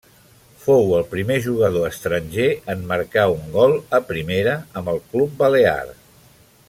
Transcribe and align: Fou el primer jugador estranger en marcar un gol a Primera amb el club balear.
Fou 0.61 0.87
el 0.99 1.03
primer 1.11 1.35
jugador 1.47 1.85
estranger 1.89 2.47
en 2.75 2.81
marcar 2.93 3.27
un 3.35 3.45
gol 3.59 3.77
a 3.99 4.01
Primera 4.09 4.57
amb 4.83 4.91
el 4.95 5.01
club 5.13 5.37
balear. 5.45 5.81